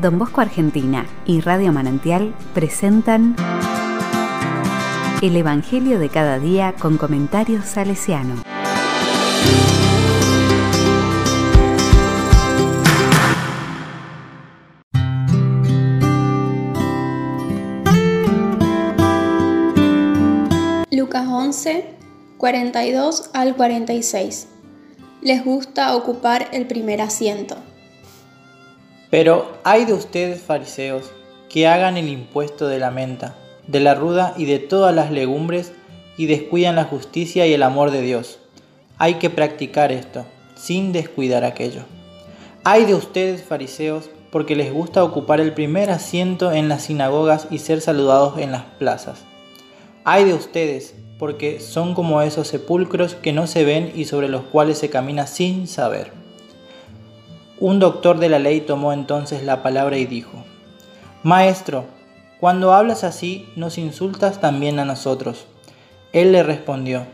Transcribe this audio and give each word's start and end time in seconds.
Don 0.00 0.16
Bosco 0.16 0.40
Argentina 0.40 1.06
y 1.26 1.40
Radio 1.40 1.72
Manantial 1.72 2.32
presentan 2.54 3.34
El 5.20 5.36
Evangelio 5.36 5.98
de 5.98 6.08
cada 6.08 6.38
día 6.38 6.74
con 6.78 6.98
comentarios 6.98 7.64
salesiano. 7.64 8.36
Lucas 20.92 21.26
11, 21.26 21.96
42 22.36 23.30
al 23.32 23.56
46. 23.56 24.48
Les 25.22 25.44
gusta 25.44 25.96
ocupar 25.96 26.48
el 26.52 26.68
primer 26.68 27.00
asiento. 27.00 27.56
Pero 29.10 29.58
hay 29.64 29.84
de 29.84 29.94
ustedes, 29.94 30.42
fariseos, 30.42 31.10
que 31.48 31.66
hagan 31.66 31.96
el 31.96 32.08
impuesto 32.08 32.68
de 32.68 32.78
la 32.78 32.90
menta, 32.90 33.36
de 33.66 33.80
la 33.80 33.94
ruda 33.94 34.34
y 34.36 34.44
de 34.44 34.58
todas 34.58 34.94
las 34.94 35.10
legumbres, 35.10 35.72
y 36.18 36.26
descuidan 36.26 36.76
la 36.76 36.84
justicia 36.84 37.46
y 37.46 37.54
el 37.54 37.62
amor 37.62 37.90
de 37.90 38.02
Dios. 38.02 38.38
Hay 38.98 39.14
que 39.14 39.30
practicar 39.30 39.92
esto, 39.92 40.26
sin 40.56 40.92
descuidar 40.92 41.44
aquello. 41.44 41.82
Hay 42.64 42.84
de 42.84 42.94
ustedes, 42.94 43.42
fariseos, 43.42 44.10
porque 44.30 44.56
les 44.56 44.72
gusta 44.72 45.04
ocupar 45.04 45.40
el 45.40 45.54
primer 45.54 45.90
asiento 45.90 46.52
en 46.52 46.68
las 46.68 46.82
sinagogas 46.82 47.46
y 47.50 47.58
ser 47.58 47.80
saludados 47.80 48.38
en 48.38 48.52
las 48.52 48.64
plazas. 48.78 49.20
Hay 50.04 50.24
de 50.24 50.34
ustedes, 50.34 50.94
porque 51.18 51.60
son 51.60 51.94
como 51.94 52.20
esos 52.20 52.48
sepulcros 52.48 53.14
que 53.14 53.32
no 53.32 53.46
se 53.46 53.64
ven 53.64 53.92
y 53.94 54.04
sobre 54.04 54.28
los 54.28 54.42
cuales 54.42 54.78
se 54.78 54.90
camina 54.90 55.26
sin 55.26 55.66
saber. 55.66 56.17
Un 57.60 57.80
doctor 57.80 58.20
de 58.20 58.28
la 58.28 58.38
ley 58.38 58.60
tomó 58.60 58.92
entonces 58.92 59.42
la 59.42 59.64
palabra 59.64 59.98
y 59.98 60.06
dijo, 60.06 60.44
Maestro, 61.24 61.86
cuando 62.38 62.72
hablas 62.72 63.02
así, 63.02 63.48
nos 63.56 63.78
insultas 63.78 64.40
también 64.40 64.78
a 64.78 64.84
nosotros. 64.84 65.46
Él 66.12 66.30
le 66.30 66.44
respondió, 66.44 67.04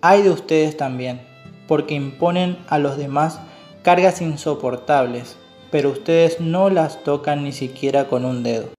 Hay 0.00 0.22
de 0.22 0.30
ustedes 0.30 0.76
también, 0.76 1.20
porque 1.68 1.94
imponen 1.94 2.58
a 2.68 2.80
los 2.80 2.96
demás 2.96 3.38
cargas 3.84 4.20
insoportables, 4.20 5.36
pero 5.70 5.90
ustedes 5.90 6.40
no 6.40 6.70
las 6.70 7.04
tocan 7.04 7.44
ni 7.44 7.52
siquiera 7.52 8.08
con 8.08 8.24
un 8.24 8.42
dedo. 8.42 8.77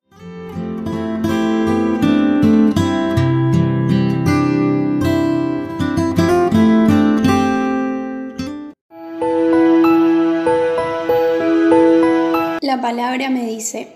Palabra 13.10 13.32
me 13.32 13.48
dice, 13.48 13.88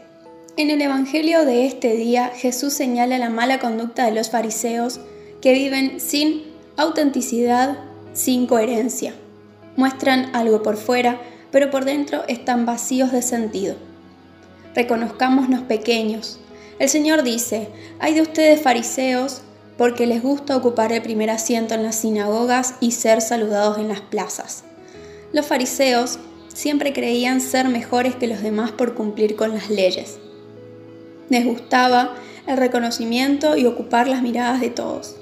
en 0.57 0.71
el 0.71 0.81
Evangelio 0.81 1.45
de 1.45 1.67
este 1.67 1.95
día 1.95 2.31
Jesús 2.35 2.73
señala 2.73 3.19
la 3.19 3.29
mala 3.29 3.59
conducta 3.59 4.05
de 4.05 4.11
los 4.11 4.31
fariseos 4.31 4.99
que 5.39 5.53
viven 5.53 5.99
sin 5.99 6.45
autenticidad, 6.77 7.77
sin 8.13 8.47
coherencia. 8.47 9.13
Muestran 9.75 10.35
algo 10.35 10.63
por 10.63 10.77
fuera, 10.77 11.21
pero 11.51 11.69
por 11.69 11.85
dentro 11.85 12.23
están 12.27 12.65
vacíos 12.65 13.11
de 13.11 13.21
sentido. 13.21 13.75
Reconozcámonos 14.73 15.61
pequeños. 15.61 16.39
El 16.79 16.89
Señor 16.89 17.21
dice, 17.21 17.67
hay 17.99 18.15
de 18.15 18.23
ustedes 18.23 18.63
fariseos 18.63 19.43
porque 19.77 20.07
les 20.07 20.23
gusta 20.23 20.57
ocupar 20.57 20.91
el 20.91 21.03
primer 21.03 21.29
asiento 21.29 21.75
en 21.75 21.83
las 21.83 21.97
sinagogas 21.97 22.77
y 22.79 22.93
ser 22.93 23.21
saludados 23.21 23.77
en 23.77 23.89
las 23.89 24.01
plazas. 24.01 24.63
Los 25.33 25.45
fariseos 25.45 26.17
siempre 26.53 26.93
creían 26.93 27.41
ser 27.41 27.67
mejores 27.67 28.15
que 28.15 28.27
los 28.27 28.41
demás 28.41 28.71
por 28.71 28.93
cumplir 28.93 29.35
con 29.35 29.53
las 29.53 29.69
leyes. 29.69 30.19
Les 31.29 31.45
gustaba 31.45 32.15
el 32.47 32.57
reconocimiento 32.57 33.57
y 33.57 33.65
ocupar 33.65 34.07
las 34.07 34.21
miradas 34.21 34.61
de 34.61 34.69
todos. 34.69 35.15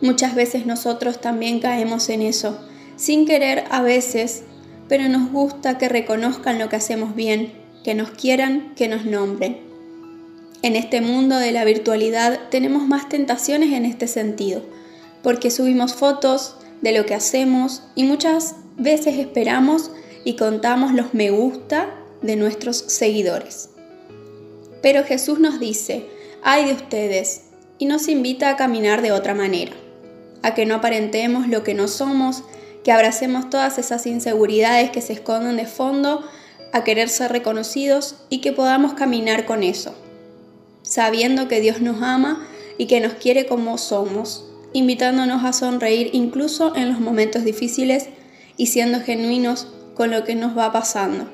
Muchas 0.00 0.34
veces 0.34 0.66
nosotros 0.66 1.20
también 1.20 1.60
caemos 1.60 2.08
en 2.08 2.22
eso, 2.22 2.58
sin 2.96 3.26
querer 3.26 3.64
a 3.70 3.82
veces, 3.82 4.44
pero 4.88 5.08
nos 5.08 5.30
gusta 5.32 5.78
que 5.78 5.88
reconozcan 5.88 6.58
lo 6.58 6.68
que 6.68 6.76
hacemos 6.76 7.14
bien, 7.14 7.52
que 7.84 7.94
nos 7.94 8.10
quieran, 8.10 8.74
que 8.76 8.88
nos 8.88 9.04
nombren. 9.04 9.58
En 10.62 10.76
este 10.76 11.00
mundo 11.00 11.36
de 11.36 11.52
la 11.52 11.64
virtualidad 11.64 12.48
tenemos 12.50 12.86
más 12.86 13.08
tentaciones 13.08 13.72
en 13.72 13.84
este 13.84 14.08
sentido, 14.08 14.62
porque 15.22 15.50
subimos 15.50 15.94
fotos 15.94 16.56
de 16.80 16.92
lo 16.92 17.06
que 17.06 17.14
hacemos 17.14 17.82
y 17.94 18.04
muchas 18.04 18.56
veces 18.76 19.18
esperamos 19.18 19.90
y 20.28 20.34
contamos 20.34 20.92
los 20.92 21.14
me 21.14 21.30
gusta 21.30 21.88
de 22.20 22.36
nuestros 22.36 22.76
seguidores. 22.76 23.70
Pero 24.82 25.02
Jesús 25.02 25.38
nos 25.40 25.58
dice, 25.58 26.04
ay 26.42 26.66
de 26.66 26.74
ustedes, 26.74 27.44
y 27.78 27.86
nos 27.86 28.08
invita 28.08 28.50
a 28.50 28.56
caminar 28.56 29.00
de 29.00 29.10
otra 29.10 29.34
manera, 29.34 29.72
a 30.42 30.52
que 30.52 30.66
no 30.66 30.74
aparentemos 30.74 31.48
lo 31.48 31.64
que 31.64 31.72
no 31.72 31.88
somos, 31.88 32.44
que 32.84 32.92
abracemos 32.92 33.48
todas 33.48 33.78
esas 33.78 34.04
inseguridades 34.04 34.90
que 34.90 35.00
se 35.00 35.14
esconden 35.14 35.56
de 35.56 35.64
fondo, 35.64 36.22
a 36.74 36.84
querer 36.84 37.08
ser 37.08 37.32
reconocidos 37.32 38.16
y 38.28 38.42
que 38.42 38.52
podamos 38.52 38.92
caminar 38.92 39.46
con 39.46 39.62
eso, 39.62 39.94
sabiendo 40.82 41.48
que 41.48 41.62
Dios 41.62 41.80
nos 41.80 42.02
ama 42.02 42.46
y 42.76 42.84
que 42.84 43.00
nos 43.00 43.14
quiere 43.14 43.46
como 43.46 43.78
somos, 43.78 44.44
invitándonos 44.74 45.42
a 45.46 45.54
sonreír 45.54 46.10
incluso 46.12 46.76
en 46.76 46.90
los 46.90 47.00
momentos 47.00 47.44
difíciles 47.44 48.10
y 48.58 48.66
siendo 48.66 49.00
genuinos 49.00 49.68
con 49.98 50.12
lo 50.12 50.22
que 50.22 50.36
nos 50.36 50.56
va 50.56 50.70
pasando. 50.70 51.26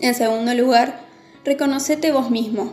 En 0.00 0.16
segundo 0.16 0.52
lugar, 0.54 1.06
reconocete 1.44 2.10
vos 2.10 2.28
mismo. 2.28 2.72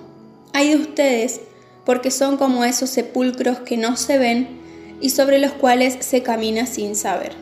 Hay 0.53 0.69
de 0.69 0.77
ustedes 0.77 1.41
porque 1.85 2.09
son 2.09 2.35
como 2.35 2.65
esos 2.65 2.89
sepulcros 2.89 3.59
que 3.59 3.77
no 3.77 3.95
se 3.95 4.17
ven 4.17 4.59
y 4.99 5.11
sobre 5.11 5.37
los 5.37 5.51
cuales 5.51 5.97
se 5.99 6.23
camina 6.23 6.65
sin 6.65 6.95
saber. 6.95 7.33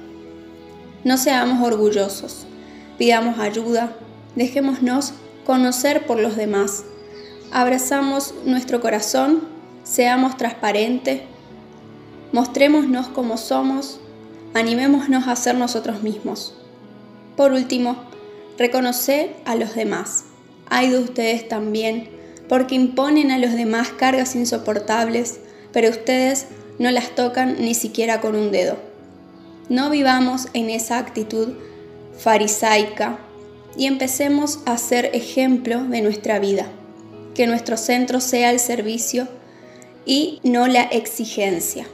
No 1.05 1.17
seamos 1.17 1.65
orgullosos, 1.65 2.45
pidamos 2.97 3.39
ayuda, 3.39 3.95
dejémonos 4.35 5.13
conocer 5.45 6.05
por 6.05 6.19
los 6.19 6.35
demás, 6.35 6.83
abrazamos 7.53 8.33
nuestro 8.43 8.81
corazón, 8.81 9.47
seamos 9.83 10.35
transparentes, 10.35 11.21
mostrémonos 12.33 13.07
como 13.07 13.37
somos, 13.37 14.01
animémonos 14.53 15.25
a 15.29 15.35
ser 15.37 15.55
nosotros 15.55 16.03
mismos. 16.03 16.58
Por 17.39 17.53
último, 17.53 17.95
reconocer 18.57 19.33
a 19.45 19.55
los 19.55 19.73
demás. 19.73 20.25
Hay 20.69 20.89
de 20.89 20.99
ustedes 20.99 21.47
también, 21.47 22.09
porque 22.49 22.75
imponen 22.75 23.31
a 23.31 23.37
los 23.37 23.53
demás 23.53 23.91
cargas 23.97 24.35
insoportables, 24.35 25.39
pero 25.71 25.89
ustedes 25.89 26.47
no 26.79 26.91
las 26.91 27.15
tocan 27.15 27.55
ni 27.61 27.75
siquiera 27.75 28.19
con 28.19 28.35
un 28.35 28.51
dedo. 28.51 28.75
No 29.69 29.89
vivamos 29.89 30.49
en 30.53 30.69
esa 30.69 30.97
actitud 30.97 31.53
farisaica 32.17 33.19
y 33.77 33.85
empecemos 33.85 34.59
a 34.65 34.77
ser 34.77 35.05
ejemplo 35.13 35.81
de 35.85 36.01
nuestra 36.01 36.39
vida. 36.39 36.65
Que 37.35 37.47
nuestro 37.47 37.77
centro 37.77 38.19
sea 38.19 38.51
el 38.51 38.59
servicio 38.59 39.29
y 40.05 40.41
no 40.43 40.67
la 40.67 40.81
exigencia. 40.81 41.87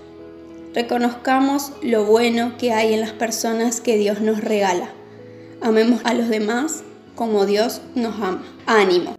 Reconozcamos 0.73 1.71
lo 1.83 2.03
bueno 2.05 2.57
que 2.57 2.73
hay 2.73 2.95
en 2.95 3.01
las 3.01 3.11
personas 3.11 3.79
que 3.79 3.95
Dios 3.95 4.21
nos 4.21 4.43
regala. 4.43 4.89
Amemos 5.65 6.01
a 6.03 6.13
los 6.13 6.29
demás 6.29 6.83
como 7.15 7.47
Dios 7.47 7.81
nos 7.95 8.13
ama. 8.21 8.43
Ánimo. 8.67 9.15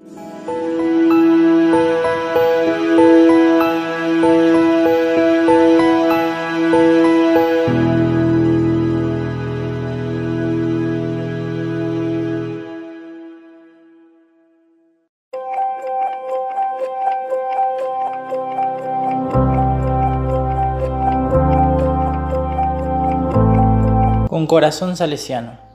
Con 24.28 24.46
corazón 24.46 24.96
salesiano 24.96 25.65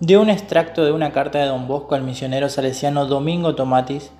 de 0.00 0.18
un 0.18 0.28
extracto 0.28 0.84
de 0.84 0.92
una 0.92 1.12
carta 1.12 1.38
de 1.38 1.46
Don 1.46 1.68
Bosco 1.68 1.94
al 1.94 2.02
misionero 2.02 2.48
salesiano 2.48 3.06
Domingo 3.06 3.54
Tomatis 3.54 4.10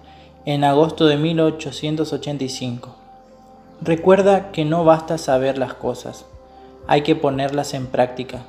en 0.44 0.62
agosto 0.62 1.06
de 1.06 1.17
1885. 1.17 2.94
Recuerda 3.81 4.53
que 4.53 4.65
no 4.65 4.85
basta 4.85 5.19
saber 5.19 5.59
las 5.59 5.75
cosas, 5.75 6.26
hay 6.87 7.03
que 7.03 7.17
ponerlas 7.17 7.75
en 7.75 7.88
práctica. 7.88 8.43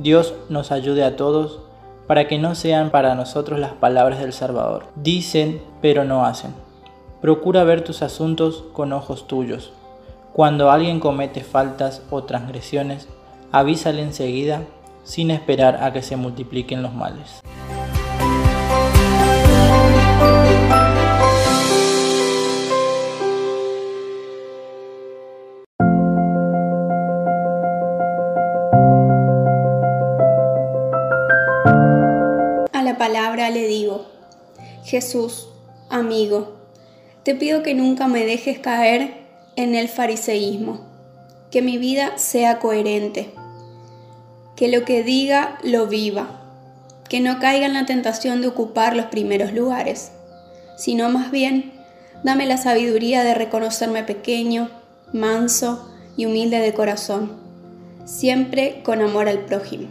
Dios 0.00 0.34
nos 0.48 0.72
ayude 0.72 1.04
a 1.04 1.16
todos 1.16 1.60
para 2.06 2.26
que 2.26 2.38
no 2.38 2.54
sean 2.54 2.90
para 2.90 3.14
nosotros 3.14 3.60
las 3.60 3.72
palabras 3.72 4.18
del 4.18 4.32
Salvador. 4.32 4.86
Dicen, 4.96 5.62
pero 5.82 6.04
no 6.04 6.24
hacen. 6.24 6.54
Procura 7.20 7.64
ver 7.64 7.84
tus 7.84 8.00
asuntos 8.00 8.64
con 8.72 8.94
ojos 8.94 9.26
tuyos. 9.26 9.72
Cuando 10.32 10.70
alguien 10.70 11.00
comete 11.00 11.42
faltas 11.42 12.02
o 12.10 12.24
transgresiones, 12.24 13.08
avísale 13.52 14.02
enseguida 14.02 14.62
sin 15.08 15.30
esperar 15.30 15.82
a 15.82 15.90
que 15.90 16.02
se 16.02 16.16
multipliquen 16.16 16.82
los 16.82 16.92
males. 16.92 17.40
A 32.72 32.82
la 32.82 32.98
palabra 32.98 33.48
le 33.48 33.66
digo, 33.66 34.04
Jesús, 34.84 35.48
amigo, 35.88 36.58
te 37.22 37.34
pido 37.34 37.62
que 37.62 37.74
nunca 37.74 38.08
me 38.08 38.26
dejes 38.26 38.58
caer 38.58 39.26
en 39.56 39.74
el 39.74 39.88
fariseísmo, 39.88 40.86
que 41.50 41.62
mi 41.62 41.78
vida 41.78 42.18
sea 42.18 42.58
coherente 42.58 43.32
que 44.58 44.66
lo 44.66 44.84
que 44.84 45.04
diga 45.04 45.56
lo 45.62 45.86
viva, 45.86 46.26
que 47.08 47.20
no 47.20 47.38
caiga 47.38 47.66
en 47.66 47.74
la 47.74 47.86
tentación 47.86 48.40
de 48.40 48.48
ocupar 48.48 48.96
los 48.96 49.06
primeros 49.06 49.52
lugares, 49.52 50.10
sino 50.76 51.08
más 51.10 51.30
bien 51.30 51.70
dame 52.24 52.44
la 52.44 52.56
sabiduría 52.56 53.22
de 53.22 53.34
reconocerme 53.34 54.02
pequeño, 54.02 54.68
manso 55.12 55.88
y 56.16 56.26
humilde 56.26 56.58
de 56.58 56.74
corazón, 56.74 57.36
siempre 58.04 58.82
con 58.82 59.00
amor 59.00 59.28
al 59.28 59.44
prójimo. 59.44 59.90